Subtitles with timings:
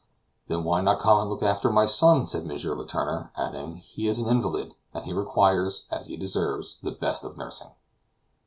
[0.47, 2.49] "Then why not come and look after my son?" said M.
[2.49, 7.37] Letourneur, adding, "he is an invalid, and he requires, as he deserves, the best of
[7.37, 7.69] nursing."